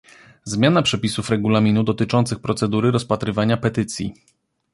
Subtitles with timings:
[0.43, 4.13] Zmiana przepisów regulaminu dotyczących procedury rozpatrywania petycji